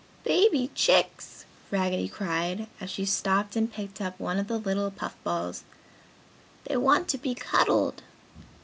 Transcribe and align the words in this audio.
"Baby 0.23 0.71
Chicks!" 0.73 1.45
Raggedy 1.69 2.07
cried, 2.07 2.65
as 2.79 2.89
she 2.89 3.05
stooped 3.05 3.55
and 3.55 3.71
picked 3.71 4.01
up 4.01 4.19
one 4.19 4.39
of 4.39 4.47
the 4.47 4.57
little 4.57 4.89
puff 4.89 5.15
balls. 5.23 5.63
"They 6.63 6.77
want 6.77 7.07
to 7.09 7.19
be 7.19 7.35
cuddled!" 7.35 8.01